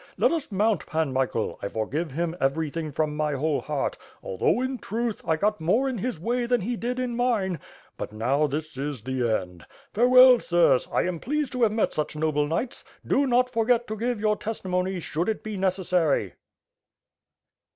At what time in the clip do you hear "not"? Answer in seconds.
13.27-13.51